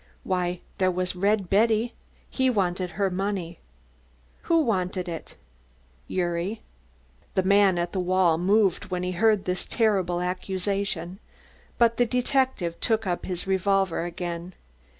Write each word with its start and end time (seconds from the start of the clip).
"Why, 0.23 0.61
there 0.79 0.89
was 0.89 1.15
Red 1.15 1.47
Betty, 1.47 1.93
he 2.27 2.49
wanted 2.49 2.89
her 2.97 3.11
money." 3.11 3.59
"Who 4.45 4.61
wanted 4.61 5.07
it?" 5.07 5.35
"Gyuri." 6.09 6.61
The 7.35 7.43
man 7.43 7.77
at 7.77 7.91
the 7.91 7.99
wall 7.99 8.39
moved 8.39 8.85
when 8.85 9.03
he 9.03 9.11
heard 9.11 9.45
this 9.45 9.63
terrible 9.63 10.19
accusation. 10.19 11.19
But 11.77 11.97
the 11.97 12.07
detective 12.07 12.79
took 12.79 13.05
up 13.05 13.27
his 13.27 13.45
revolver 13.45 14.03
again. 14.03 14.55